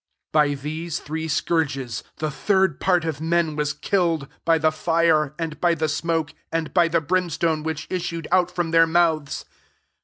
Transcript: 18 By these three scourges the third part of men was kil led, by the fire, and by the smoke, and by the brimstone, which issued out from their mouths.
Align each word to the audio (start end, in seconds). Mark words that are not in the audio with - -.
18 0.29 0.29
By 0.31 0.59
these 0.59 0.97
three 0.99 1.27
scourges 1.27 2.03
the 2.17 2.31
third 2.31 2.79
part 2.79 3.05
of 3.05 3.21
men 3.21 3.55
was 3.55 3.71
kil 3.71 4.17
led, 4.17 4.29
by 4.43 4.57
the 4.57 4.71
fire, 4.71 5.35
and 5.37 5.61
by 5.61 5.75
the 5.75 5.87
smoke, 5.87 6.33
and 6.51 6.73
by 6.73 6.87
the 6.87 7.01
brimstone, 7.01 7.61
which 7.61 7.85
issued 7.91 8.27
out 8.31 8.49
from 8.49 8.71
their 8.71 8.87
mouths. 8.87 9.45